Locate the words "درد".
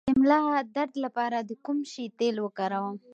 0.75-0.93